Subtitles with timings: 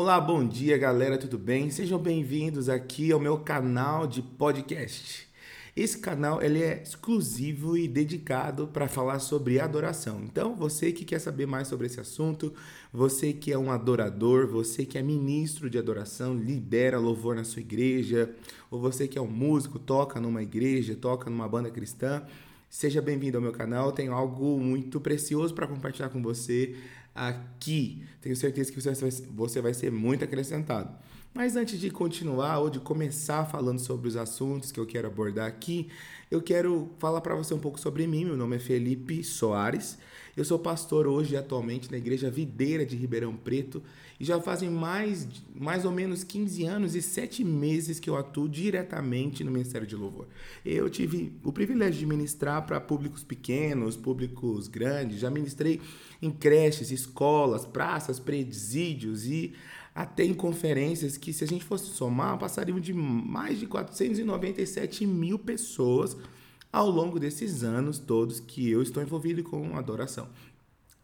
[0.00, 1.70] Olá, bom dia galera, tudo bem?
[1.70, 5.28] Sejam bem-vindos aqui ao meu canal de podcast.
[5.74, 10.22] Esse canal ele é exclusivo e dedicado para falar sobre adoração.
[10.22, 12.54] Então, você que quer saber mais sobre esse assunto,
[12.92, 17.60] você que é um adorador, você que é ministro de adoração, lidera louvor na sua
[17.60, 18.32] igreja,
[18.70, 22.22] ou você que é um músico, toca numa igreja, toca numa banda cristã,
[22.70, 23.90] seja bem-vindo ao meu canal.
[23.90, 26.76] Tenho algo muito precioso para compartilhar com você
[27.18, 28.04] aqui.
[28.20, 28.80] Tenho certeza que
[29.32, 30.96] você vai ser muito acrescentado.
[31.34, 35.46] Mas antes de continuar ou de começar falando sobre os assuntos que eu quero abordar
[35.46, 35.88] aqui,
[36.30, 38.24] eu quero falar para você um pouco sobre mim.
[38.24, 39.98] Meu nome é Felipe Soares.
[40.36, 43.82] Eu sou pastor hoje atualmente na Igreja Videira de Ribeirão Preto
[44.20, 48.48] e já fazem mais, mais ou menos 15 anos e 7 meses que eu atuo
[48.48, 50.26] diretamente no Ministério de Louvor.
[50.64, 55.80] Eu tive o privilégio de ministrar para públicos pequenos, públicos grandes, já ministrei
[56.22, 57.07] em creches, escolas,
[57.72, 59.54] praças, presídios e
[59.94, 65.38] até em conferências que, se a gente fosse somar, passariam de mais de 497 mil
[65.38, 66.16] pessoas
[66.72, 70.28] ao longo desses anos todos que eu estou envolvido com adoração.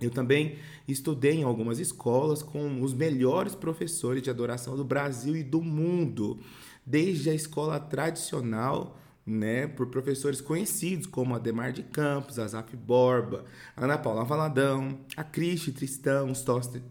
[0.00, 5.42] Eu também estudei em algumas escolas com os melhores professores de adoração do Brasil e
[5.42, 6.38] do mundo,
[6.84, 13.44] desde a escola tradicional, né, por professores conhecidos como Ademar de Campos, Azaf Borba,
[13.76, 16.32] Ana Paula Valadão, a Cristi Tristão,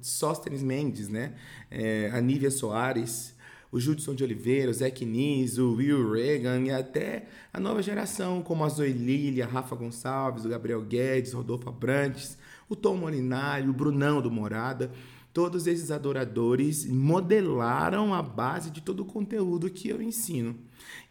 [0.01, 1.33] Sóstenes Mendes, né,
[1.69, 3.32] é, a Nívia Soares,
[3.73, 8.43] o Judson de Oliveira, o Zé Nis, o Will Reagan e até a nova geração,
[8.43, 12.37] como a Zoe Lilia, Rafa Gonçalves, o Gabriel Guedes, Rodolfo Abrantes,
[12.69, 14.91] o Tom Molinari, o Brunão do Morada.
[15.33, 20.55] Todos esses adoradores modelaram a base de todo o conteúdo que eu ensino.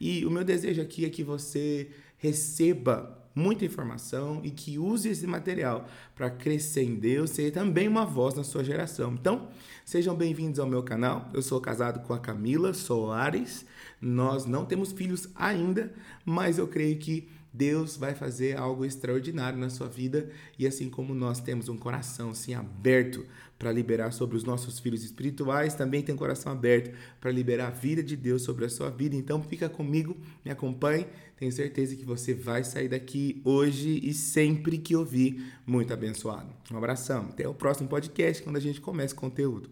[0.00, 5.26] E o meu desejo aqui é que você receba muita informação e que use esse
[5.26, 9.12] material para crescer em Deus, ser também uma voz na sua geração.
[9.14, 9.48] Então,
[9.84, 11.28] sejam bem-vindos ao meu canal.
[11.32, 13.64] Eu sou casado com a Camila Soares.
[14.00, 15.92] Nós não temos filhos ainda,
[16.24, 21.14] mas eu creio que Deus vai fazer algo extraordinário na sua vida e assim como
[21.14, 23.26] nós temos um coração assim aberto
[23.58, 27.70] para liberar sobre os nossos filhos espirituais, também tem um coração aberto para liberar a
[27.70, 29.14] vida de Deus sobre a sua vida.
[29.14, 31.06] Então fica comigo, me acompanhe.
[31.36, 36.52] Tenho certeza que você vai sair daqui hoje e sempre que ouvir muito abençoado.
[36.72, 37.26] Um abração.
[37.30, 39.70] Até o próximo podcast quando a gente começa o conteúdo.